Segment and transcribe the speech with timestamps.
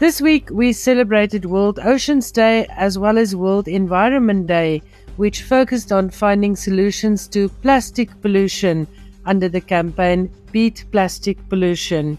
[0.00, 4.80] This week we celebrated World Oceans Day as well as World Environment Day,
[5.18, 8.86] which focused on finding solutions to plastic pollution
[9.26, 12.16] under the campaign Beat Plastic Pollution.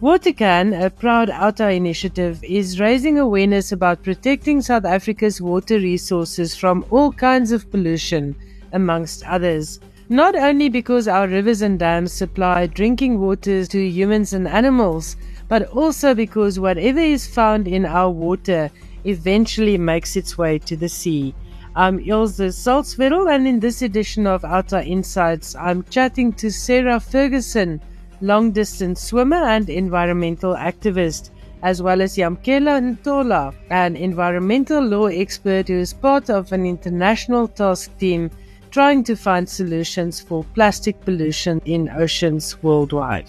[0.00, 6.86] Watercan, a proud Outa initiative, is raising awareness about protecting South Africa's water resources from
[6.90, 8.36] all kinds of pollution,
[8.72, 9.80] amongst others.
[10.08, 15.16] Not only because our rivers and dams supply drinking waters to humans and animals,
[15.48, 18.70] but also because whatever is found in our water
[19.04, 21.34] eventually makes its way to the sea.
[21.76, 27.80] I'm Ilse Salzwedel, and in this edition of OUTA Insights, I'm chatting to Sarah Ferguson,
[28.20, 31.30] long distance swimmer and environmental activist,
[31.62, 37.48] as well as Yamkela Ntola, an environmental law expert who is part of an international
[37.48, 38.30] task team
[38.70, 43.28] trying to find solutions for plastic pollution in oceans worldwide.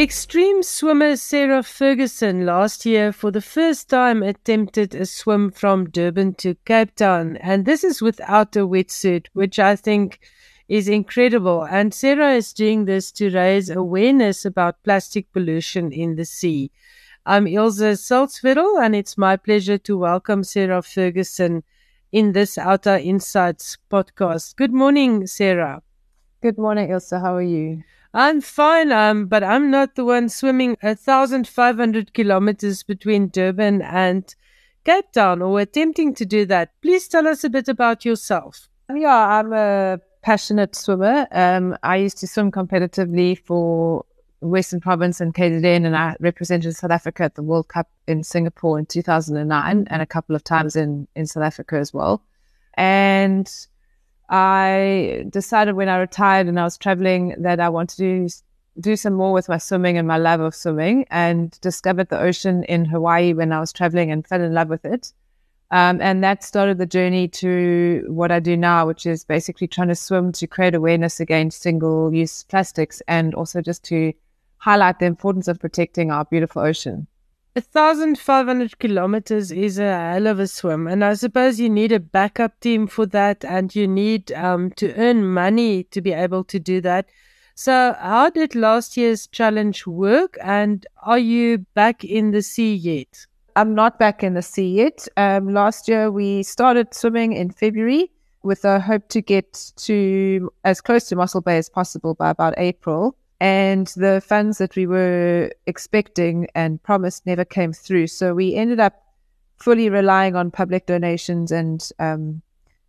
[0.00, 6.36] Extreme swimmer Sarah Ferguson last year for the first time attempted a swim from Durban
[6.36, 10.20] to Cape Town, and this is without a wetsuit, which I think
[10.68, 11.64] is incredible.
[11.64, 16.70] And Sarah is doing this to raise awareness about plastic pollution in the sea.
[17.26, 21.62] I'm Ilse Salzwedel, and it's my pleasure to welcome Sarah Ferguson
[22.10, 24.56] in this OUTA Insights podcast.
[24.56, 25.82] Good morning, Sarah.
[26.40, 27.10] Good morning, Ilse.
[27.10, 27.82] How are you?
[28.12, 34.34] I'm fine, um, but I'm not the one swimming 1,500 kilometers between Durban and
[34.84, 36.72] Cape Town or attempting to do that.
[36.82, 38.68] Please tell us a bit about yourself.
[38.92, 41.28] Yeah, I'm a passionate swimmer.
[41.30, 44.04] Um, I used to swim competitively for
[44.40, 48.78] Western Province and KZN, and I represented South Africa at the World Cup in Singapore
[48.78, 52.22] in 2009 and a couple of times in, in South Africa as well.
[52.74, 53.48] And
[54.30, 58.28] I decided when I retired and I was traveling that I wanted to
[58.78, 62.62] do some more with my swimming and my love of swimming and discovered the ocean
[62.64, 65.12] in Hawaii when I was traveling and fell in love with it.
[65.72, 69.88] Um, and that started the journey to what I do now, which is basically trying
[69.88, 74.12] to swim to create awareness against single use plastics and also just to
[74.58, 77.06] highlight the importance of protecting our beautiful ocean.
[77.54, 80.86] 1,500 kilometers is a hell of a swim.
[80.86, 84.94] And I suppose you need a backup team for that and you need um, to
[84.94, 87.08] earn money to be able to do that.
[87.56, 90.38] So, how did last year's challenge work?
[90.42, 93.26] And are you back in the sea yet?
[93.56, 95.08] I'm not back in the sea yet.
[95.16, 98.12] Um, last year, we started swimming in February
[98.44, 102.54] with a hope to get to as close to Mossel Bay as possible by about
[102.56, 108.06] April and the funds that we were expecting and promised never came through.
[108.08, 109.02] So we ended up
[109.56, 112.42] fully relying on public donations and, um,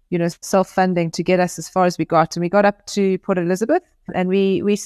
[0.10, 2.36] you know, self funding to get us as far as we got.
[2.36, 4.78] And we got up to Port Elizabeth, and we we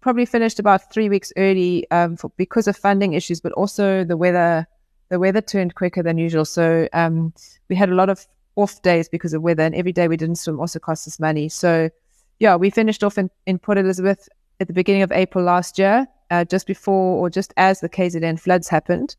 [0.00, 4.16] probably finished about three weeks early um, for, because of funding issues, but also the
[4.16, 4.66] weather.
[5.08, 7.34] The weather turned quicker than usual, so um,
[7.68, 10.36] we had a lot of off days because of weather, and every day we didn't
[10.36, 11.50] swim also cost us money.
[11.50, 11.90] So,
[12.38, 14.26] yeah, we finished off in, in Port Elizabeth
[14.62, 18.40] at the beginning of April last year, uh, just before or just as the KZN
[18.40, 19.16] floods happened.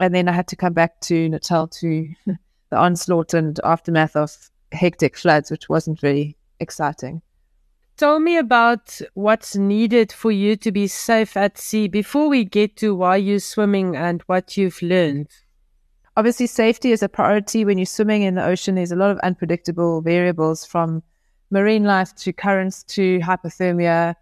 [0.00, 4.50] And then I had to come back to Natal to the onslaught and aftermath of
[4.72, 7.22] hectic floods, which wasn't very exciting.
[7.96, 12.76] Tell me about what's needed for you to be safe at sea before we get
[12.78, 15.28] to why you're swimming and what you've learned.
[16.16, 18.74] Obviously, safety is a priority when you're swimming in the ocean.
[18.74, 21.02] There's a lot of unpredictable variables from
[21.50, 24.16] marine life to currents to hypothermia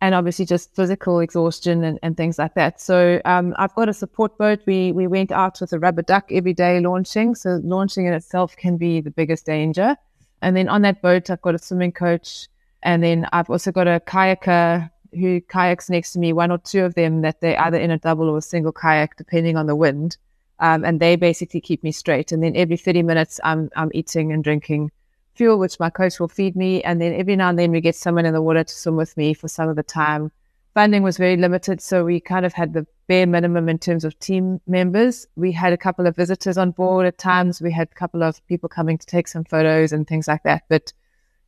[0.00, 2.80] and obviously just physical exhaustion and, and things like that.
[2.80, 4.60] So um, I've got a support boat.
[4.66, 7.34] We we went out with a rubber duck every day launching.
[7.34, 9.96] So launching in itself can be the biggest danger.
[10.40, 12.48] And then on that boat, I've got a swimming coach,
[12.84, 16.32] and then I've also got a kayaker who kayaks next to me.
[16.32, 19.16] One or two of them that they're either in a double or a single kayak,
[19.16, 20.16] depending on the wind.
[20.60, 22.30] Um, and they basically keep me straight.
[22.30, 24.92] And then every 30 minutes, I'm I'm eating and drinking
[25.38, 26.82] fuel, which my coach will feed me.
[26.82, 29.16] And then every now and then we get someone in the water to swim with
[29.16, 30.30] me for some of the time.
[30.74, 34.18] Funding was very limited, so we kind of had the bare minimum in terms of
[34.18, 35.26] team members.
[35.34, 37.62] We had a couple of visitors on board at times.
[37.62, 40.64] We had a couple of people coming to take some photos and things like that.
[40.68, 40.92] But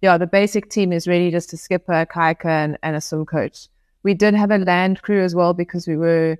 [0.00, 3.26] yeah, the basic team is really just a skipper, a kayaker, and, and a swim
[3.26, 3.68] coach.
[4.02, 6.38] We did have a land crew as well because we were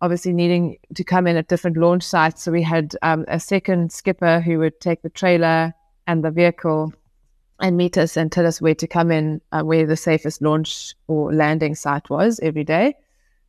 [0.00, 2.42] obviously needing to come in at different launch sites.
[2.42, 5.74] So we had um, a second skipper who would take the trailer
[6.06, 6.92] and the vehicle
[7.60, 10.94] and meet us and tell us where to come in, uh, where the safest launch
[11.08, 12.94] or landing site was every day.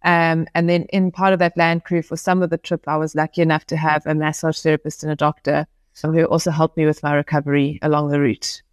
[0.03, 2.97] Um, and then in part of that land crew for some of the trip, I
[2.97, 5.67] was lucky enough to have a massage therapist and a doctor
[6.01, 8.63] who also helped me with my recovery along the route.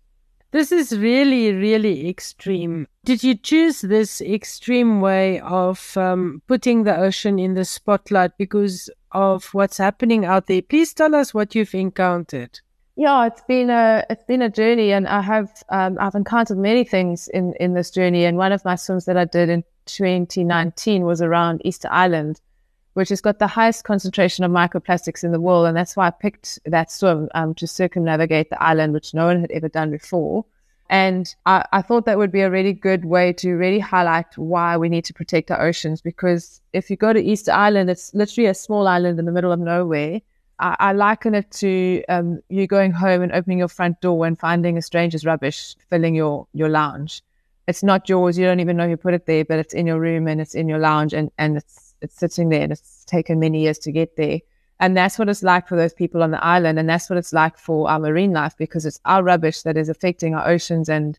[0.51, 2.87] This is really, really extreme.
[3.05, 8.89] Did you choose this extreme way of um, putting the ocean in the spotlight because
[9.13, 10.63] of what's happening out there?
[10.63, 12.61] Please tell us what you've encountered.
[12.99, 16.83] Yeah, it's been a it's been a journey, and I have um, I've encountered many
[16.83, 18.25] things in in this journey.
[18.25, 22.41] And one of my swims that I did in 2019 was around Easter Island,
[22.95, 25.69] which has got the highest concentration of microplastics in the world.
[25.69, 29.43] And that's why I picked that swim um, to circumnavigate the island, which no one
[29.43, 30.44] had ever done before.
[30.91, 34.77] And I, I, thought that would be a really good way to really highlight why
[34.77, 36.01] we need to protect our oceans.
[36.01, 39.53] Because if you go to Easter Island, it's literally a small island in the middle
[39.53, 40.21] of nowhere.
[40.60, 44.76] I, liken it to um, you going home and opening your front door and finding
[44.76, 47.22] a stranger's rubbish filling your, your lounge.
[47.69, 48.37] It's not yours.
[48.37, 50.56] You don't even know who put it there, but it's in your room and it's
[50.56, 53.93] in your lounge and, and it's it's sitting there and it's taken many years to
[53.93, 54.40] get there.
[54.81, 56.78] And that's what it's like for those people on the island.
[56.78, 59.88] And that's what it's like for our marine life because it's our rubbish that is
[59.88, 61.19] affecting our oceans and,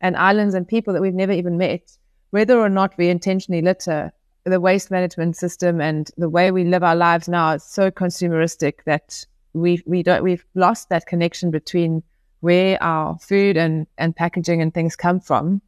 [0.00, 1.96] and islands and people that we've never even met.
[2.30, 4.12] Whether or not we intentionally litter,
[4.50, 8.84] the waste management system and the way we live our lives now is so consumeristic
[8.84, 12.02] that we we don't we've lost that connection between
[12.40, 15.60] where our food and, and packaging and things come from.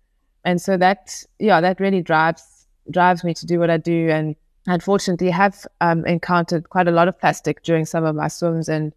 [0.44, 4.34] And so that yeah, that really drives drives me to do what I do and
[4.66, 8.68] unfortunately have um, encountered quite a lot of plastic during some of my swims.
[8.68, 8.92] And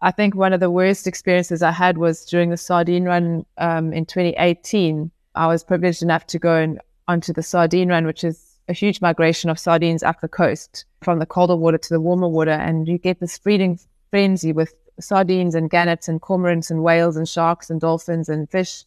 [0.00, 3.92] I think one of the worst experiences I had was during the sardine run um,
[3.92, 5.10] in 2018.
[5.34, 9.00] I was privileged enough to go and onto the sardine run, which is a huge
[9.00, 12.50] migration of sardines up the coast from the colder water to the warmer water.
[12.50, 13.78] And you get this feeding
[14.10, 18.84] frenzy with sardines and gannets and cormorants and whales and sharks and dolphins and fish.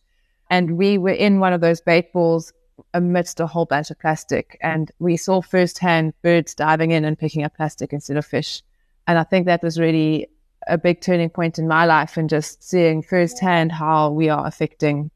[0.49, 2.53] And we were in one of those bait balls
[2.93, 4.57] amidst a whole bunch of plastic.
[4.61, 8.61] And we saw firsthand birds diving in and picking up plastic instead of fish.
[9.07, 10.27] And I think that was really
[10.67, 15.11] a big turning point in my life and just seeing firsthand how we are affecting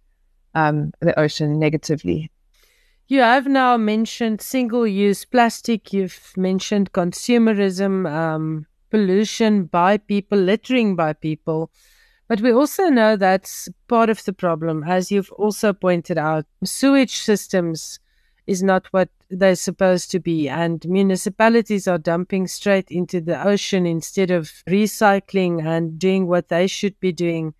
[0.53, 2.31] um, the ocean negatively.
[3.11, 10.95] You have now mentioned single use plastic, you've mentioned consumerism, um, pollution by people, littering
[10.95, 11.71] by people.
[12.27, 16.45] But we also know that's part of the problem, as you've also pointed out.
[16.63, 17.99] Sewage systems
[18.45, 23.87] is not what they're supposed to be, and municipalities are dumping straight into the ocean
[23.87, 27.55] instead of recycling and doing what they should be doing.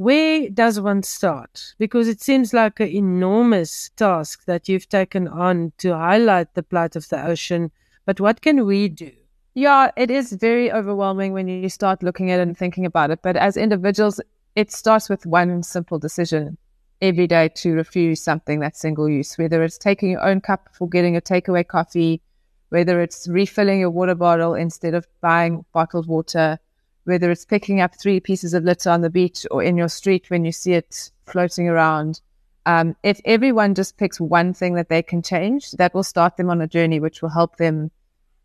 [0.00, 1.74] Where does one start?
[1.78, 6.96] Because it seems like an enormous task that you've taken on to highlight the plight
[6.96, 7.70] of the ocean.
[8.06, 9.12] But what can we do?
[9.52, 13.18] Yeah, it is very overwhelming when you start looking at it and thinking about it.
[13.22, 14.22] But as individuals,
[14.56, 16.56] it starts with one simple decision
[17.02, 20.88] every day to refuse something that's single use, whether it's taking your own cup for
[20.88, 22.22] getting a takeaway coffee,
[22.70, 26.58] whether it's refilling your water bottle instead of buying bottled water,
[27.04, 30.30] whether it's picking up three pieces of litter on the beach or in your street
[30.30, 32.20] when you see it floating around.
[32.66, 36.50] Um, if everyone just picks one thing that they can change, that will start them
[36.50, 37.90] on a journey which will help them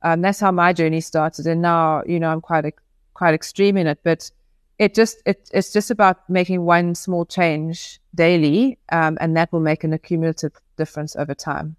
[0.05, 1.47] um, that's how my journey started.
[1.47, 2.71] And now, you know, I'm quite, a,
[3.15, 4.29] quite extreme in it, but
[4.77, 8.77] it just, it, it's just about making one small change daily.
[8.91, 11.75] Um, and that will make an accumulative difference over time.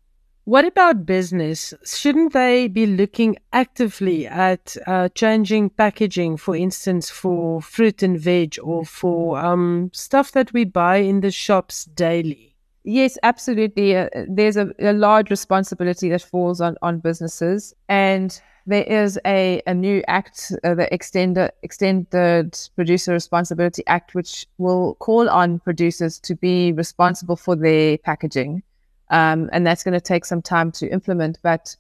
[0.47, 1.75] What about business?
[1.85, 8.57] Shouldn't they be looking actively at uh, changing packaging, for instance, for fruit and veg
[8.63, 12.55] or for um, stuff that we buy in the shops daily?
[12.85, 13.97] Yes, absolutely.
[13.97, 17.75] Uh, there's a, a, large responsibility that falls on, on businesses.
[17.89, 24.47] And there is a, a new act, uh, the Extended, Extended Producer Responsibility Act, which
[24.59, 28.63] will call on producers to be responsible for their packaging.
[29.11, 31.77] Um, and that's going to take some time to implement, but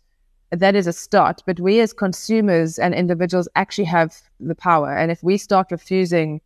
[0.50, 1.42] that is a start.
[1.46, 4.96] But we as consumers and individuals actually have the power.
[4.96, 6.40] And if we start refusing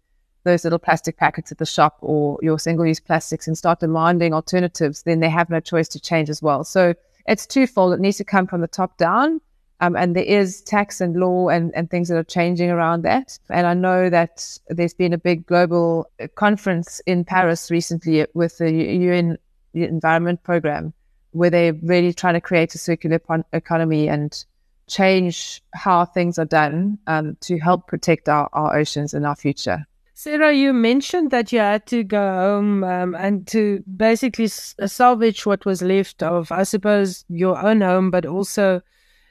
[0.44, 4.32] those little plastic packets at the shop or your single use plastics and start demanding
[4.32, 6.64] alternatives, then they have no choice to change as well.
[6.64, 6.94] So
[7.26, 7.92] it's twofold.
[7.92, 9.40] It needs to come from the top down.
[9.82, 13.38] Um, and there is tax and law and, and things that are changing around that.
[13.48, 18.70] And I know that there's been a big global conference in Paris recently with the
[18.70, 19.38] UN
[19.74, 20.92] Environment Program,
[21.32, 23.20] where they're really trying to create a circular
[23.52, 24.44] economy and
[24.88, 29.86] change how things are done um, to help protect our, our oceans and our future.
[30.14, 35.64] Sarah, you mentioned that you had to go home um, and to basically salvage what
[35.64, 38.82] was left of, I suppose, your own home, but also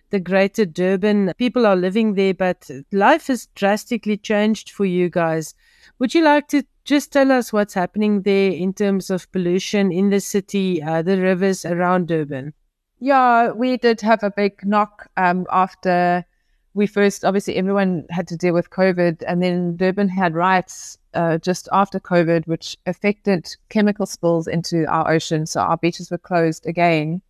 [0.09, 1.33] the greater Durban.
[1.37, 5.53] People are living there, but life has drastically changed for you guys.
[5.99, 10.09] Would you like to just tell us what's happening there in terms of pollution in
[10.09, 12.51] the city, uh, the rivers around Durban?
[12.97, 16.25] Yeah, we did have a big knock um, after
[16.73, 21.37] we first, obviously, everyone had to deal with COVID, and then Durban had riots uh,
[21.37, 25.45] just after COVID, which affected chemical spills into our ocean.
[25.45, 27.21] So our beaches were closed again.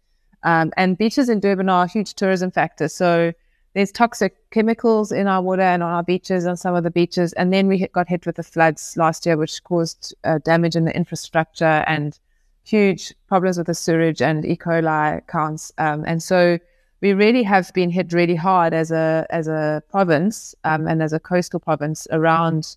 [0.44, 2.88] Um, and beaches in Durban are a huge tourism factor.
[2.88, 3.34] So
[3.74, 7.34] there's toxic chemicals in our water and on our beaches, on some of the beaches.
[7.34, 10.86] And then we got hit with the floods last year, which caused uh, damage in
[10.86, 12.18] the infrastructure and
[12.64, 14.56] huge problems with the sewage and E.
[14.56, 15.72] coli counts.
[15.78, 16.58] Um, and so
[17.02, 21.14] we really have been hit really hard as a as a province um, and as
[21.14, 22.76] a coastal province around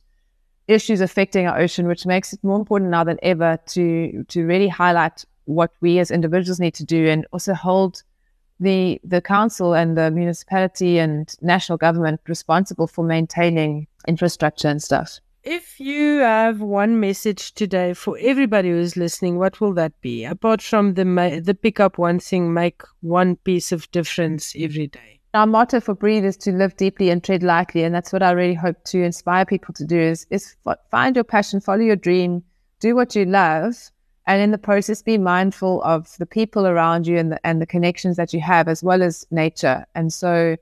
[0.69, 4.69] issues affecting our ocean, which makes it more important now than ever to to really
[4.69, 8.03] highlight what we as individuals need to do and also hold
[8.63, 15.21] the the council and the municipality and national government responsible for maintaining infrastructure and stuff.
[15.45, 20.25] If you have one message today for everybody who's listening, what will that be?
[20.25, 21.05] Apart from the
[21.45, 25.21] the pick up one thing, make one piece of difference every day.
[25.35, 28.31] Our motto for Breathe is to live deeply and tread lightly, and that's what I
[28.33, 30.55] really hope to inspire people to do: is is
[30.91, 32.45] find your passion, follow your dream,
[32.79, 33.91] do what you love,
[34.27, 37.67] and in the process be mindful of the people around you and the, and the
[37.67, 39.85] connections that you have as well as nature.
[39.95, 40.57] And so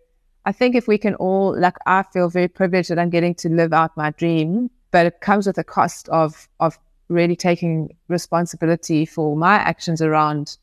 [0.47, 3.49] i think if we can all like i feel very privileged that i'm getting to
[3.49, 9.05] live out my dream but it comes with a cost of of really taking responsibility
[9.05, 10.57] for my actions around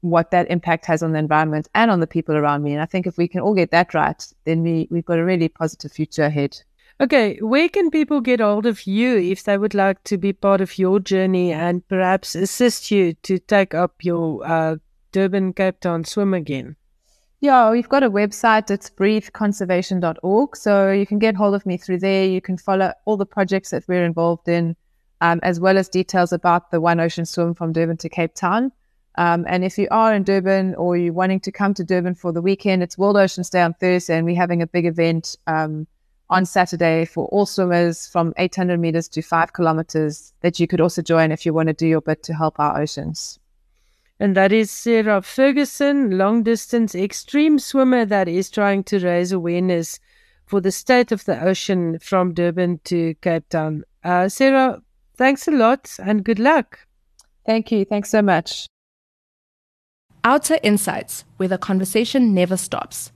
[0.00, 2.72] what that impact has on the environment and on the people around me.
[2.72, 5.24] And i think if we can all get that right then we we've got a
[5.24, 6.60] really positive future ahead
[7.00, 10.60] Okay, where can people get hold of you if they would like to be part
[10.60, 14.76] of your journey and perhaps assist you to take up your uh,
[15.10, 16.76] Durban Cape Town swim again?
[17.40, 18.70] Yeah, we've got a website.
[18.70, 20.56] It's breatheconservation.org.
[20.56, 22.26] So you can get hold of me through there.
[22.26, 24.76] You can follow all the projects that we're involved in,
[25.20, 28.70] um, as well as details about the One Ocean Swim from Durban to Cape Town.
[29.16, 32.32] Um, and if you are in Durban or you're wanting to come to Durban for
[32.32, 35.36] the weekend, it's World Ocean Day on Thursday, and we're having a big event.
[35.46, 35.86] Um,
[36.34, 41.00] on Saturday for all swimmers from 800 meters to five kilometers that you could also
[41.00, 43.38] join if you want to do your bit to help our oceans.
[44.18, 50.00] And that is Sarah Ferguson, long distance extreme swimmer that is trying to raise awareness
[50.46, 53.84] for the state of the ocean from Durban to Cape Town.
[54.02, 54.82] Uh, Sarah,
[55.16, 56.80] thanks a lot and good luck.
[57.46, 57.84] Thank you.
[57.84, 58.66] Thanks so much.
[60.24, 63.12] OUTA Insights, where the conversation never stops.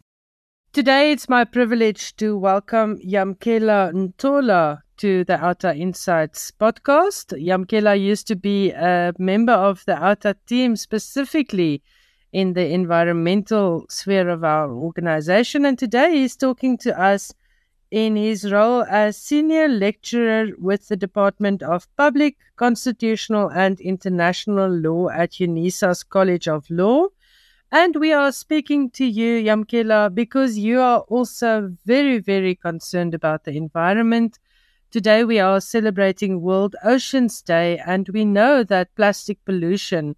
[0.74, 7.32] Today, it's my privilege to welcome Yamkela Ntola to the OUTA Insights podcast.
[7.42, 11.82] Yamkela used to be a member of the OUTA team, specifically
[12.34, 15.64] in the environmental sphere of our organization.
[15.64, 17.32] And today he's talking to us
[17.90, 25.08] in his role as senior lecturer with the Department of Public, Constitutional and International Law
[25.08, 27.06] at UNISA's College of Law.
[27.70, 33.44] And we are speaking to you, Yamkela, because you are also very, very concerned about
[33.44, 34.38] the environment.
[34.90, 40.16] Today we are celebrating World Oceans Day, and we know that plastic pollution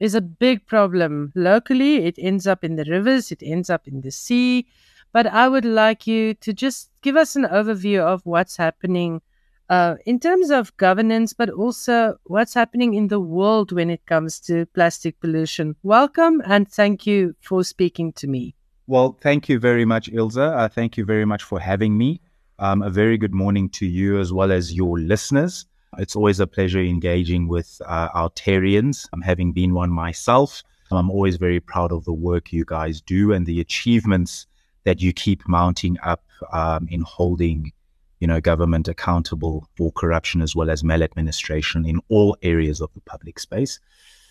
[0.00, 1.32] is a big problem.
[1.34, 4.66] Locally, it ends up in the rivers, it ends up in the sea.
[5.12, 9.22] But I would like you to just give us an overview of what's happening
[9.68, 14.40] uh, in terms of governance, but also what's happening in the world when it comes
[14.40, 15.74] to plastic pollution.
[15.82, 18.54] Welcome and thank you for speaking to me.
[18.86, 20.36] Well, thank you very much, Ilse.
[20.36, 22.20] Uh, thank you very much for having me.
[22.58, 25.66] Um, a very good morning to you as well as your listeners.
[25.98, 29.08] It's always a pleasure engaging with uh, OUTArians.
[29.12, 30.62] I'm having been one myself.
[30.90, 34.46] I'm always very proud of the work you guys do and the achievements
[34.84, 37.72] that you keep mounting up um, in holding
[38.20, 43.00] you know, government accountable for corruption as well as maladministration in all areas of the
[43.02, 43.78] public space.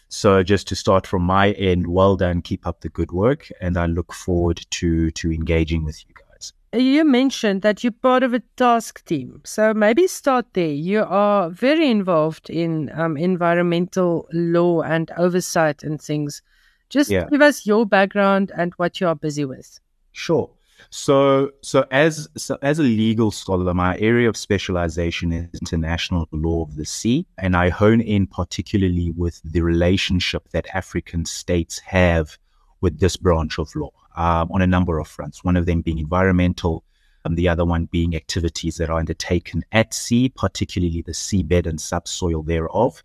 [0.07, 3.77] So just to start from my end, well done, keep up the good work, and
[3.77, 6.53] I look forward to to engaging with you guys.
[6.73, 10.67] You mentioned that you're part of a task team, so maybe start there.
[10.67, 16.41] You are very involved in um, environmental law and oversight and things.
[16.89, 17.27] Just yeah.
[17.29, 19.79] give us your background and what you are busy with.
[20.11, 20.49] Sure.
[20.89, 26.63] So, so as so as a legal scholar, my area of specialization is international law
[26.63, 32.37] of the sea, and I hone in particularly with the relationship that African states have
[32.81, 35.43] with this branch of law um, on a number of fronts.
[35.43, 36.83] One of them being environmental,
[37.23, 41.81] and the other one being activities that are undertaken at sea, particularly the seabed and
[41.81, 43.03] subsoil thereof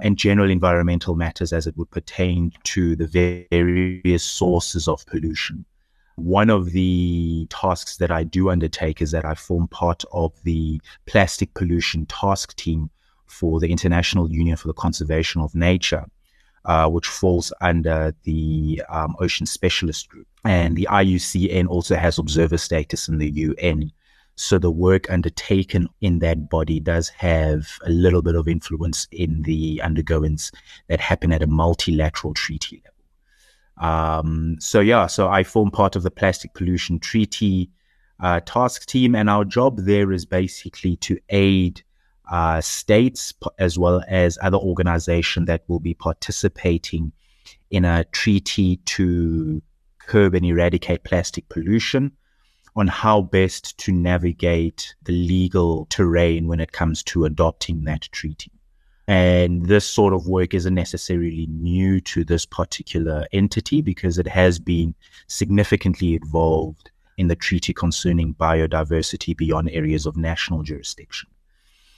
[0.00, 5.64] and general environmental matters as it would pertain to the various sources of pollution.
[6.16, 10.80] One of the tasks that I do undertake is that I form part of the
[11.06, 12.90] plastic pollution task team
[13.26, 16.06] for the International Union for the Conservation of Nature.
[16.66, 20.26] uh, which falls under the um, Ocean Specialist Group.
[20.44, 23.92] And the IUCN also has observer status in the UN.
[24.34, 29.42] So the work undertaken in that body does have a little bit of influence in
[29.42, 30.52] the undergoings
[30.88, 32.95] that happen at a multilateral treaty level.
[33.78, 37.70] Um, so yeah, so I form part of the plastic pollution treaty
[38.20, 41.82] uh, task team, and our job there is basically to aid
[42.30, 47.12] uh, states as well as other organizations that will be participating
[47.70, 49.62] in a treaty to
[49.98, 52.12] curb and eradicate plastic pollution
[52.74, 58.52] on how best to navigate the legal terrain when it comes to adopting that treaty.
[59.08, 64.58] And this sort of work isn't necessarily new to this particular entity because it has
[64.58, 64.94] been
[65.28, 71.30] significantly involved in the treaty concerning biodiversity beyond areas of national jurisdiction.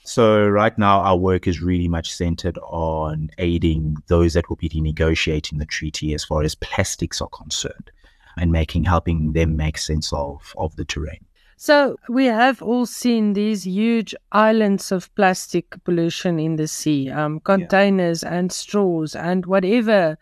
[0.04, 4.70] So right now, our work is really much centered on aiding those that will be
[4.74, 7.90] negotiating the treaty as far as plastics are concerned
[8.38, 11.24] and making, helping them make sense of, of the terrain.
[11.60, 17.40] So we have all seen these huge islands of plastic pollution in the sea, um,
[17.40, 18.34] containers yeah.
[18.34, 20.16] and straws and whatever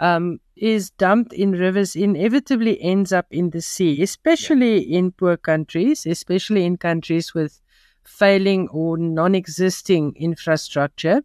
[0.00, 4.98] um, is dumped in rivers inevitably ends up in the sea, especially yeah.
[4.98, 7.60] in poor countries, especially in countries with
[8.02, 11.22] failing or non existing infrastructure.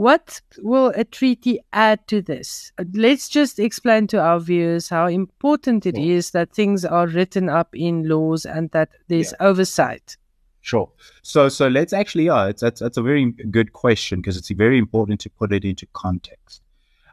[0.00, 2.72] What will a treaty add to this?
[2.78, 6.02] Uh, let's just explain to our viewers how important it sure.
[6.02, 9.46] is that things are written up in laws and that there's yeah.
[9.46, 10.16] oversight.
[10.62, 10.90] Sure.
[11.20, 14.78] So, so let's actually, yeah, it's, that's, that's a very good question because it's very
[14.78, 16.62] important to put it into context.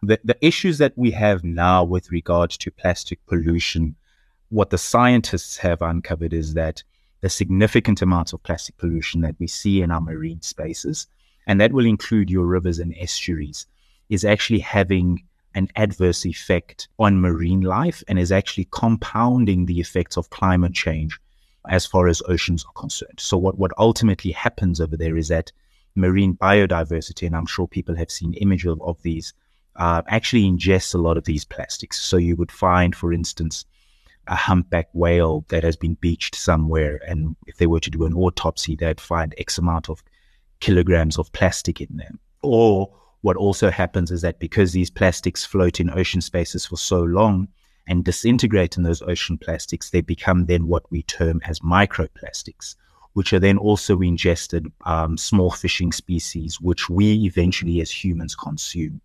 [0.02, 3.98] The, the issues that we have now with regards to plastic pollution,
[4.48, 6.84] what the scientists have uncovered is that
[7.20, 11.08] the significant amounts of plastic pollution that we see in our marine spaces,
[11.48, 13.66] and that will include your rivers and estuaries,
[14.10, 15.24] is actually having
[15.56, 21.20] an adverse effect on marine life and is actually compounding the effects of climate change
[21.70, 23.20] as far as oceans are concerned.
[23.20, 25.52] So what, what ultimately happens over there is that
[25.96, 29.34] marine biodiversity, and I'm sure people have seen images of, these,
[29.78, 32.00] uh, actually ingests a lot of these plastics.
[32.00, 33.66] So you would find, for instance,
[34.28, 38.14] a humpback whale that has been beached somewhere, and if they were to do an
[38.14, 40.04] autopsy, they'd find X amount of
[40.60, 42.20] kilograms of plastic in them.
[42.42, 47.04] Or what also happens is that because these plastics float in ocean spaces for so
[47.04, 47.48] long
[47.88, 52.76] and disintegrate in those ocean plastics, they become then what we term as microplastics,
[53.14, 59.02] which are then also ingested um, small fishing species, which we eventually as humans consume.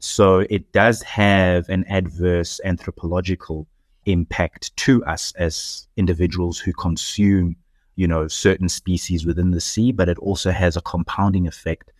[0.00, 3.68] So it does have an adverse anthropological
[4.06, 7.54] impact to us as individuals who consume,
[7.96, 11.92] you know, certain species within the sea, but it also has a compounding effect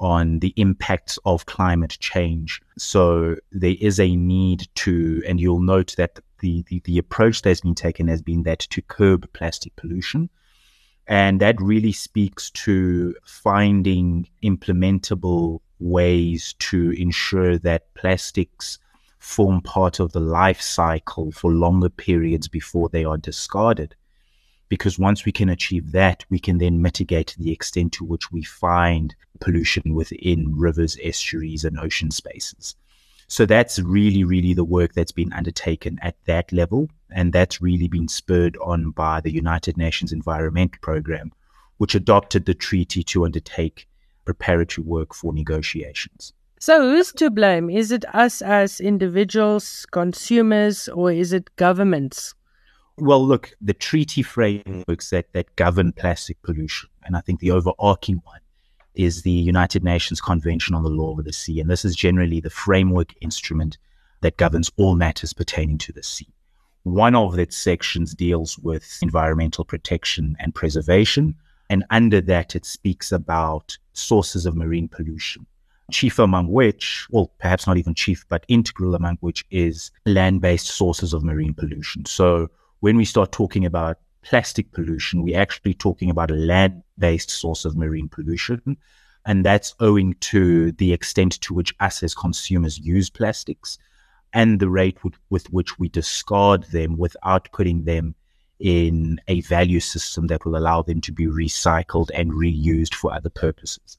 [0.00, 2.60] on the impacts of climate change.
[2.78, 7.60] So there is a need to, and you'll note that the, the, the approach that's
[7.60, 10.28] been taken has been that to curb plastic pollution.
[11.06, 18.78] And that really speaks to finding implementable ways to ensure that plastics
[19.18, 23.94] form part of the life cycle for longer periods before they are discarded.
[24.68, 28.42] Because once we can achieve that, we can then mitigate the extent to which we
[28.42, 32.74] find pollution within rivers, estuaries, and ocean spaces.
[33.28, 36.88] So that's really, really the work that's been undertaken at that level.
[37.10, 41.32] And that's really been spurred on by the United Nations Environment Program,
[41.78, 43.88] which adopted the treaty to undertake
[44.24, 46.32] preparatory work for negotiations.
[46.58, 47.68] So, who's to blame?
[47.68, 52.34] Is it us as individuals, consumers, or is it governments?
[52.96, 58.22] Well, look, the treaty frameworks that, that govern plastic pollution, and I think the overarching
[58.24, 58.40] one
[58.94, 61.58] is the United Nations Convention on the Law of the Sea.
[61.58, 63.78] And this is generally the framework instrument
[64.20, 66.28] that governs all matters pertaining to the sea.
[66.84, 71.34] One of its sections deals with environmental protection and preservation.
[71.68, 75.46] And under that, it speaks about sources of marine pollution
[75.90, 80.66] chief among which, well, perhaps not even chief, but integral among which is land based
[80.66, 82.04] sources of marine pollution.
[82.04, 82.48] So
[82.84, 87.64] when we start talking about plastic pollution, we're actually talking about a land based source
[87.64, 88.76] of marine pollution.
[89.24, 93.78] And that's owing to the extent to which us as consumers use plastics
[94.34, 98.14] and the rate with, with which we discard them without putting them
[98.60, 103.30] in a value system that will allow them to be recycled and reused for other
[103.30, 103.96] purposes.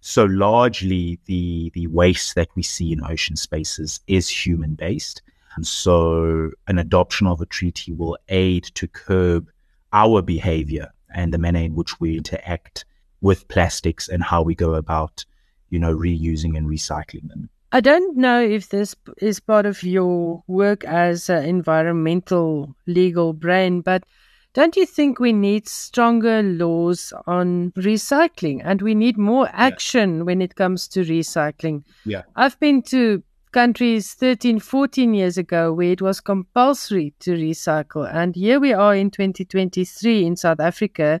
[0.00, 5.20] So largely the the waste that we see in ocean spaces is human based.
[5.56, 9.48] And so an adoption of a treaty will aid to curb
[9.92, 12.84] our behavior and the manner in which we interact
[13.20, 15.24] with plastics and how we go about,
[15.70, 17.48] you know, reusing and recycling them.
[17.74, 23.80] I don't know if this is part of your work as an environmental legal brain,
[23.80, 24.04] but
[24.52, 30.22] don't you think we need stronger laws on recycling and we need more action yeah.
[30.24, 31.84] when it comes to recycling?
[32.04, 32.22] Yeah.
[32.36, 38.10] I've been to countries 13, 14 years ago where it was compulsory to recycle.
[38.12, 41.20] And here we are in 2023 in South Africa.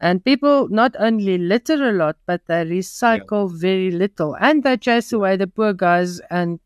[0.00, 3.58] And people not only litter a lot, but they recycle yeah.
[3.58, 4.36] very little.
[4.38, 6.58] And they chase away the poor guys and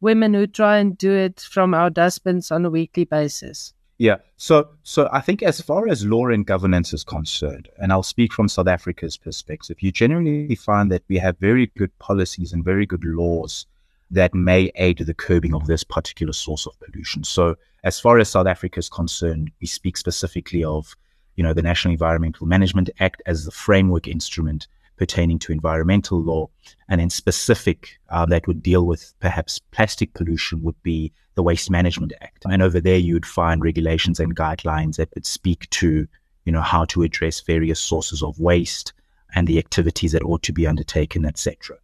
[0.00, 3.72] women who try and do it from our dustbins on a weekly basis.
[3.98, 4.16] Yeah.
[4.36, 8.32] So, so I think as far as law and governance is concerned, and I'll speak
[8.32, 12.84] from South Africa's perspective, you generally find that we have very good policies and very
[12.84, 13.66] good laws
[14.10, 17.24] that may aid the curbing of this particular source of pollution.
[17.24, 20.96] So, as far as South Africa is concerned, we speak specifically of,
[21.36, 24.66] you know, the National Environmental Management Act as the framework instrument
[24.96, 26.48] pertaining to environmental law,
[26.88, 31.70] and in specific uh, that would deal with perhaps plastic pollution would be the Waste
[31.70, 32.44] Management Act.
[32.46, 36.08] And over there, you'd find regulations and guidelines that would speak to,
[36.44, 38.92] you know, how to address various sources of waste
[39.34, 41.76] and the activities that ought to be undertaken, etc.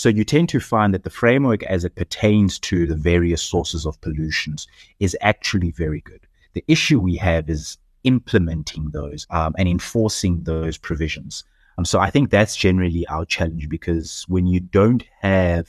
[0.00, 3.84] So you tend to find that the framework as it pertains to the various sources
[3.84, 4.66] of pollutions
[4.98, 6.26] is actually very good.
[6.54, 11.44] The issue we have is implementing those um, and enforcing those provisions.
[11.76, 15.68] Um, so I think that's generally our challenge because when you don't have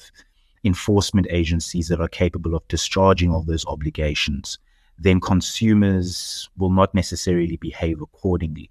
[0.63, 4.59] enforcement agencies that are capable of discharging all those obligations,
[4.97, 8.69] then consumers will not necessarily behave accordingly.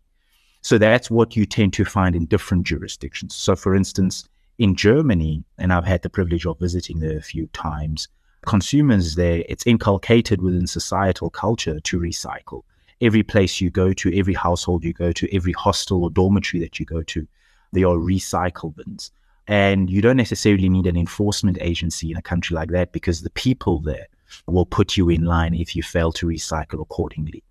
[0.62, 3.34] So that's what you tend to find in different jurisdictions.
[3.34, 4.26] So, for instance,
[4.60, 8.08] in Germany, and I've had the privilege of visiting there a few times,
[8.46, 12.62] consumers there, it's inculcated within societal culture to recycle
[13.00, 16.78] every place you go to, every household you go to, every hostel or dormitory that
[16.78, 17.26] you go to,
[17.72, 19.10] there are recycle bins.
[19.48, 23.30] And you don't necessarily need an enforcement agency in a country like that because the
[23.30, 24.08] people there
[24.46, 27.42] will put you in line if you fail to recycle accordingly.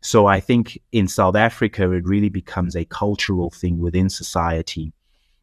[0.00, 4.94] So I think in South Africa, it really becomes a cultural thing within society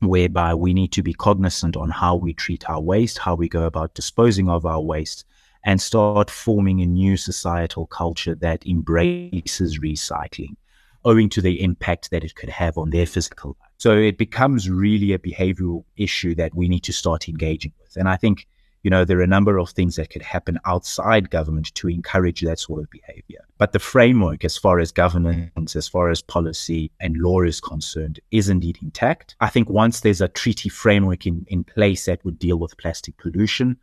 [0.01, 3.63] whereby we need to be cognizant on how we treat our waste, how we go
[3.63, 5.25] about disposing of our waste,
[5.63, 10.55] and start forming a new societal culture that embraces recycling,
[11.05, 13.69] owing to the impact that it could have on their physical life.
[13.77, 17.95] So it becomes really a behavioral issue that we need to start engaging with.
[17.95, 18.47] And I think,
[18.83, 22.41] you know, there are a number of things that could happen outside government to encourage
[22.41, 23.45] that sort of behavior.
[23.57, 28.19] But the framework, as far as governance, as far as policy and law is concerned,
[28.31, 29.35] is indeed intact.
[29.39, 33.17] I think once there's a treaty framework in, in place that would deal with plastic
[33.17, 33.77] pollution,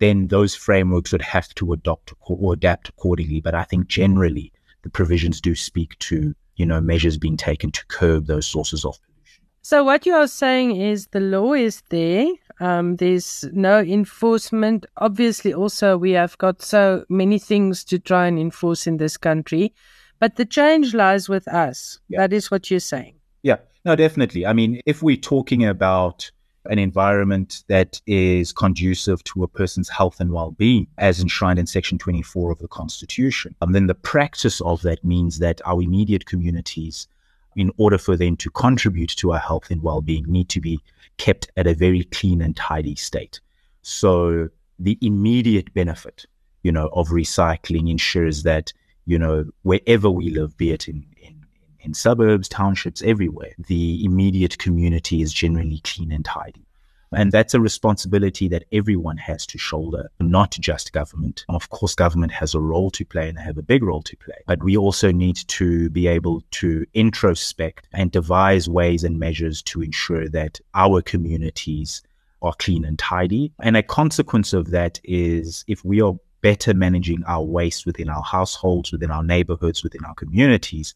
[0.00, 3.40] then those frameworks would have to adopt or adapt accordingly.
[3.40, 7.86] But I think generally the provisions do speak to, you know, measures being taken to
[7.86, 9.44] curb those sources of pollution.
[9.62, 12.26] So what you are saying is the law is there.
[12.60, 14.86] Um, there's no enforcement.
[14.98, 19.74] Obviously, also we have got so many things to try and enforce in this country,
[20.18, 21.98] but the change lies with us.
[22.08, 22.20] Yeah.
[22.20, 23.14] That is what you're saying.
[23.42, 24.44] Yeah, no, definitely.
[24.44, 26.30] I mean, if we're talking about
[26.66, 31.96] an environment that is conducive to a person's health and well-being as enshrined in section
[31.96, 37.08] 24 of the constitution and then the practice of that means that our immediate communities
[37.56, 40.80] in order for them to contribute to our health and well-being need to be
[41.18, 43.40] kept at a very clean and tidy state
[43.82, 46.26] so the immediate benefit
[46.62, 48.72] you know of recycling ensures that
[49.06, 51.40] you know wherever we live be it in, in
[51.82, 56.66] in suburbs, townships, everywhere, the immediate community is generally clean and tidy.
[57.12, 61.44] And that's a responsibility that everyone has to shoulder, not just government.
[61.48, 64.16] Of course, government has a role to play and they have a big role to
[64.16, 69.60] play, but we also need to be able to introspect and devise ways and measures
[69.62, 72.02] to ensure that our communities
[72.42, 73.52] are clean and tidy.
[73.60, 78.22] And a consequence of that is if we are better managing our waste within our
[78.22, 80.94] households, within our neighborhoods, within our communities,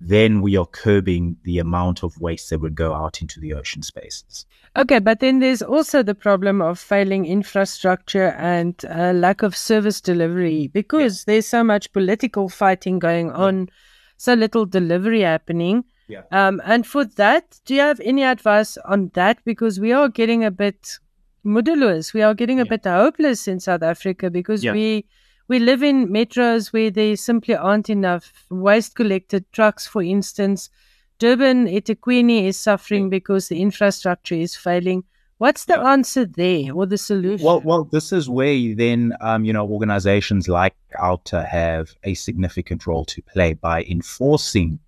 [0.00, 3.82] then we are curbing the amount of waste that would go out into the ocean
[3.82, 4.46] spaces.
[4.76, 10.00] Okay, but then there's also the problem of failing infrastructure and uh, lack of service
[10.00, 11.32] delivery because yeah.
[11.32, 13.68] there's so much political fighting going on,
[14.16, 15.84] so little delivery happening.
[16.08, 16.22] Yeah.
[16.32, 19.38] Um, and for that, do you have any advice on that?
[19.44, 20.98] Because we are getting a bit
[21.44, 22.12] moodless.
[22.12, 22.76] We are getting a yeah.
[22.76, 24.72] bit hopeless in South Africa because yeah.
[24.72, 25.06] we
[25.48, 30.70] we live in metros where there simply aren't enough waste collected trucks, for instance.
[31.18, 35.04] Durban, eThekwini is suffering because the infrastructure is failing.
[35.38, 37.44] What's the answer there or the solution?
[37.44, 42.86] Well, well, this is where then, um, you know, organizations like OUTA have a significant
[42.86, 44.78] role to play by enforcing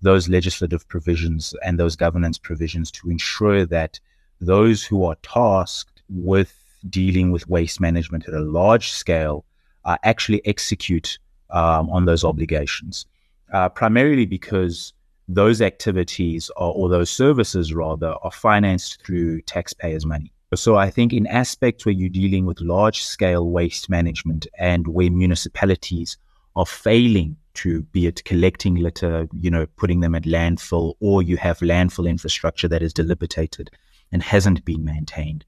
[0.00, 3.98] those legislative provisions and those governance provisions to ensure that
[4.40, 6.54] those who are tasked with
[6.88, 9.44] dealing with waste management at a large scale
[9.84, 11.18] uh, actually execute
[11.50, 13.06] um, on those obligations,
[13.52, 14.92] uh, primarily because
[15.28, 20.32] those activities are, or those services rather are financed through taxpayers' money.
[20.54, 25.10] So I think in aspects where you're dealing with large scale waste management and where
[25.10, 26.16] municipalities
[26.56, 31.36] are failing to be it collecting litter, you know, putting them at landfill, or you
[31.36, 33.70] have landfill infrastructure that is dilapidated
[34.10, 35.44] and hasn't been maintained,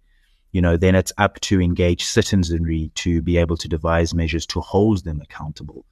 [0.53, 4.61] you know, then it's up to engage citizenry to be able to devise measures to
[4.61, 5.85] hold them accountable.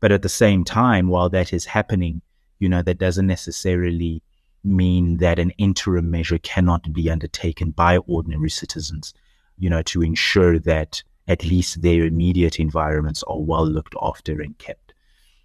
[0.00, 2.22] But at the same time, while that is happening,
[2.58, 4.22] you know, that doesn't necessarily
[4.64, 9.14] mean that an interim measure cannot be undertaken by ordinary citizens,
[9.58, 14.56] you know, to ensure that at least their immediate environments are well looked after and
[14.58, 14.94] kept.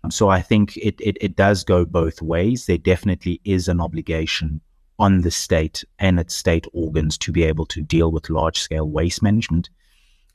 [0.10, 2.66] So I think it, it, it does go both ways.
[2.66, 4.62] There definitely is an obligation
[5.02, 8.88] on the state and its state organs to be able to deal with large scale
[8.88, 9.68] waste management.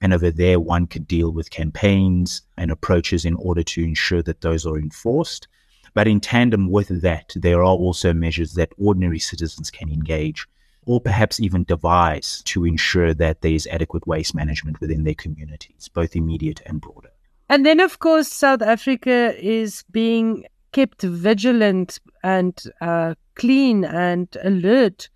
[0.01, 4.41] And over there, one could deal with campaigns and approaches in order to ensure that
[4.41, 5.47] those are enforced.
[5.95, 10.49] But in tandem with that, there are also measures that ordinary citizens can engage
[10.85, 15.89] or perhaps even devise to ensure that there is adequate waste management within their communities,
[15.95, 17.11] both immediate and broader.
[17.49, 20.45] And then, of course, South Africa is being
[20.77, 25.09] kept vigilant and uh, clean and alert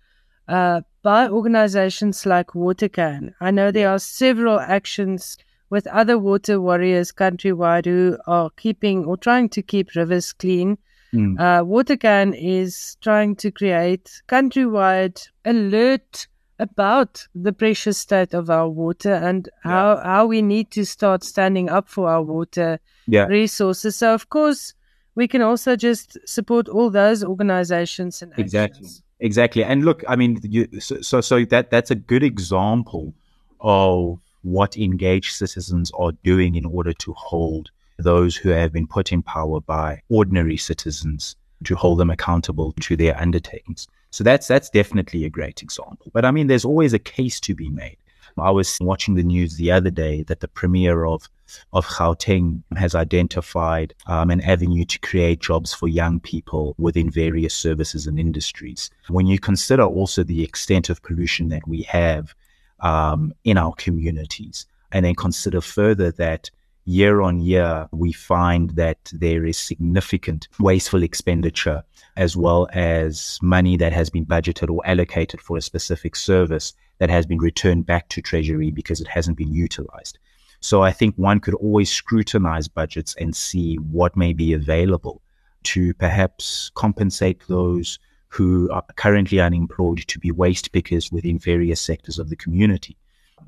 [0.47, 3.31] uh, by organizations like WaterCan.
[3.39, 5.37] I know there are several actions
[5.69, 10.79] with other water warriors countrywide who are keeping or trying to keep rivers clean.
[11.13, 11.39] Mm.
[11.39, 19.13] Uh, WaterCan is trying to create countrywide alert about the precious state of our water
[19.13, 19.71] and yeah.
[19.71, 23.25] how, how we need to start standing up for our water yeah.
[23.25, 23.95] resources.
[23.95, 24.73] So, of course,
[25.15, 28.45] we can also just support all those organizations and actions.
[28.45, 29.63] exactly exactly.
[29.63, 33.13] And look i mean you, so, so so that that's a good example
[33.61, 37.69] of what engaged citizens are doing in order to hold
[37.99, 42.97] those who have been put in power by ordinary citizens to hold them accountable to
[42.97, 43.87] their undertakings.
[44.09, 46.11] So that's that's definitely a great example.
[46.13, 47.97] But i mean there's always a case to be made.
[48.37, 51.29] I was watching the news the other day that the premier of
[51.73, 57.53] of Gauteng has identified um, an avenue to create jobs for young people within various
[57.53, 58.89] services and industries.
[59.09, 62.33] When you consider also the extent of pollution that we have
[62.79, 66.49] um, in our communities, and then consider further that
[66.85, 71.83] year on year, we find that there is significant wasteful expenditure
[72.17, 77.09] as well as money that has been budgeted or allocated for a specific service that
[77.09, 80.19] has been returned back to Treasury because it hasn't been utilized.
[80.61, 85.21] So I think one could always scrutinize budgets and see what may be available
[85.63, 92.17] to perhaps compensate those who are currently unemployed to be waste pickers within various sectors
[92.17, 92.95] of the community.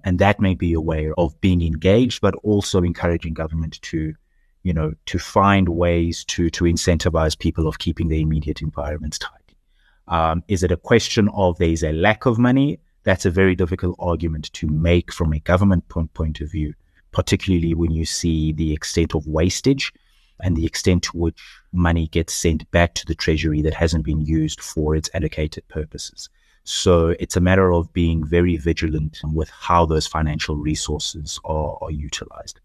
[0.04, 4.14] And that may be a way of being engaged, but also encouraging government to,
[4.64, 9.58] you know, to find ways to, to incentivize people of keeping their immediate environments tidy.
[10.10, 12.80] Um, is it a question of there's a lack of money?
[13.04, 16.74] that's a very difficult argument to make from a government point, point of view,
[17.14, 19.94] particularly when you see the extent of wastage
[20.42, 24.22] and the extent to which money gets sent back to the treasury that hasn't been
[24.22, 26.30] used for its allocated purposes.
[26.66, 31.92] So it's a matter of being very vigilant with how those financial resources are, are
[31.92, 32.60] utilized.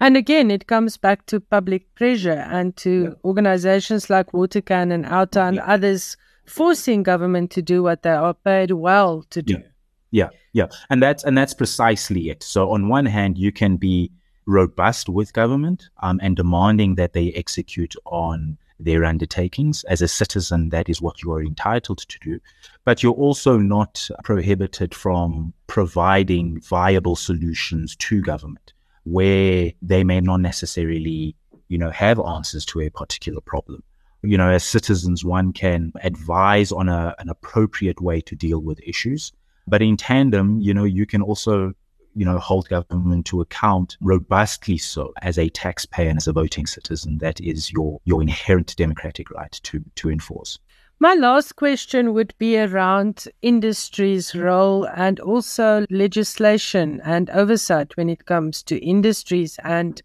[0.00, 3.10] And again, it comes back to public pressure and to yeah.
[3.24, 5.66] organizations like WaterCan and OUTA and yeah.
[5.66, 9.54] others forcing government to do what they are paid well to do.
[9.54, 9.71] Yeah.
[10.12, 12.42] Yeah, yeah, and that's and that's precisely it.
[12.42, 14.12] So on one hand, you can be
[14.46, 19.84] robust with government um, and demanding that they execute on their undertakings.
[19.84, 22.40] As a citizen, that is what you are entitled to do.
[22.84, 30.40] But you're also not prohibited from providing viable solutions to government where they may not
[30.40, 31.34] necessarily,
[31.68, 33.82] you know, have answers to a particular problem.
[34.22, 38.78] You know, as citizens, one can advise on a, an appropriate way to deal with
[38.86, 39.32] issues
[39.66, 41.72] but in tandem, you know, you can also,
[42.14, 46.66] you know, hold government to account robustly so as a taxpayer and as a voting
[46.66, 47.18] citizen.
[47.18, 50.58] That is your, your inherent democratic right to, to enforce.
[50.98, 58.26] My last question would be around industry's role and also legislation and oversight when it
[58.26, 60.00] comes to industries and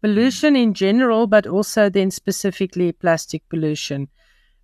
[0.00, 4.08] pollution in general, but also then specifically plastic pollution.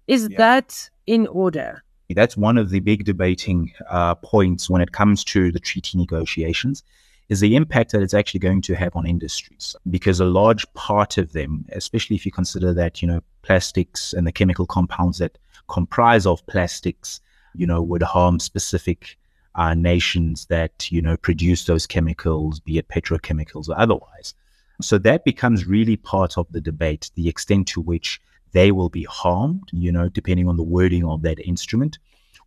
[0.06, 0.38] Is yeah.
[0.38, 1.83] that in order?
[2.10, 6.82] That's one of the big debating uh, points when it comes to the treaty negotiations
[7.28, 11.16] is the impact that it's actually going to have on industries because a large part
[11.16, 15.38] of them, especially if you consider that, you know, plastics and the chemical compounds that
[15.68, 17.20] comprise of plastics,
[17.54, 19.16] you know, would harm specific
[19.54, 24.34] uh, nations that you know produce those chemicals, be it petrochemicals or otherwise.
[24.82, 28.20] So that becomes really part of the debate, the extent to which
[28.54, 31.98] they will be harmed, you know, depending on the wording of that instrument,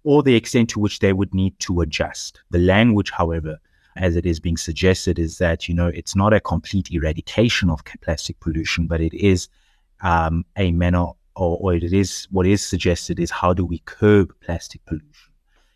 [0.03, 2.41] or the extent to which they would need to adjust.
[2.49, 3.59] The language, however,
[3.97, 7.83] as it is being suggested, is that, you know, it's not a complete eradication of
[8.01, 9.49] plastic pollution, but it is
[10.01, 14.33] um, a manner, or, or it is what is suggested is how do we curb
[14.39, 15.31] plastic pollution,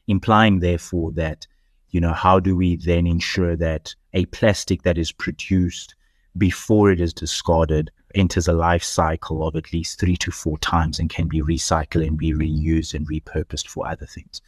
[0.08, 1.46] implying, therefore, that,
[1.90, 5.96] you know, how do we then ensure that a plastic that is produced
[6.38, 11.00] before it is discarded enters a life cycle of at least three to four times
[11.00, 14.42] and can be recycled and be reused and repurposed for other things.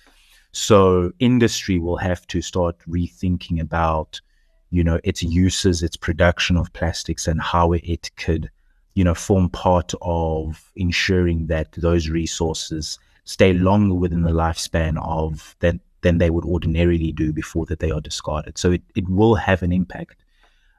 [0.52, 4.22] So industry will have to start rethinking about,
[4.70, 8.52] you know, its uses, its production of plastics and how it could,
[8.94, 15.56] you know, form part of ensuring that those resources stay longer within the lifespan of
[15.60, 18.58] that than they would ordinarily do before that they are discarded.
[18.58, 20.23] So it, it will have an impact.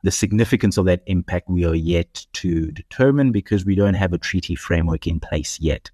[0.05, 4.19] The significance of that impact we are yet to determine because we don't have a
[4.19, 5.91] treaty framework in place yet.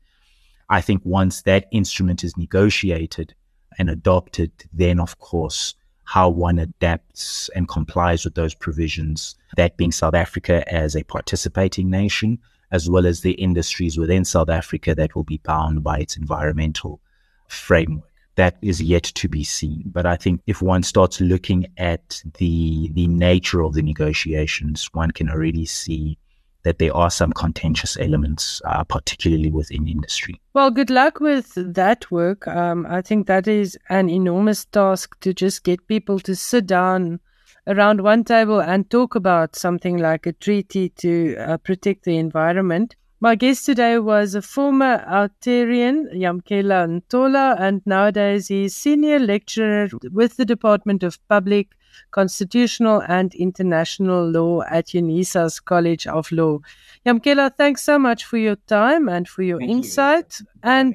[0.68, 3.34] I think once that instrument is negotiated
[3.78, 9.92] and adopted, then of course, how one adapts and complies with those provisions, that being
[9.92, 12.40] South Africa as a participating nation,
[12.72, 17.00] as well as the industries within South Africa that will be bound by its environmental
[17.46, 18.09] framework
[18.40, 19.82] that is yet to be seen.
[19.84, 25.10] But I think if one starts looking at the the nature of the negotiations, one
[25.10, 26.16] can already see
[26.64, 30.40] that there are some contentious elements, uh, particularly within industry.
[30.54, 32.48] Well, good luck with that work.
[32.48, 37.20] Um, I think that is an enormous task to just get people to sit down
[37.66, 42.96] around one table and talk about something like a treaty to uh, protect the environment.
[43.22, 50.38] My guest today was a former OUTArian, Yamkela Ntola, and nowadays he's senior lecturer with
[50.38, 51.68] the Department of Public,
[52.12, 56.60] Constitutional and International Law at UNISA's College of Law.
[57.04, 60.46] Yamkela, thanks so much for your time and for your Thank insight, you.
[60.62, 60.94] and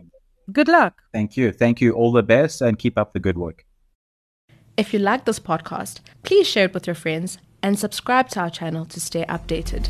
[0.52, 1.04] good luck.
[1.14, 1.52] Thank you.
[1.52, 1.94] Thank you.
[1.94, 3.68] All the best, and keep up the good work.
[4.78, 8.50] If you like this podcast, please share it with your friends and subscribe to our
[8.50, 9.90] channel to stay updated.